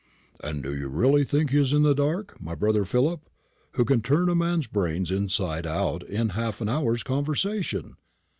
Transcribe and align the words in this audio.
"And 0.43 0.63
do 0.63 0.75
you 0.75 0.87
really 0.87 1.23
think 1.23 1.51
he 1.51 1.59
is 1.59 1.73
in 1.73 1.83
the 1.83 1.93
dark 1.93 2.41
my 2.41 2.55
brother 2.55 2.85
Philip, 2.85 3.21
who 3.73 3.85
can 3.85 4.01
turn 4.01 4.29
a 4.29 4.33
man's 4.35 4.65
brains 4.65 5.11
inside 5.11 5.67
out 5.67 6.01
in 6.07 6.29
half 6.29 6.59
an 6.59 6.67
hour's 6.69 7.03
conversation? 7.03 7.97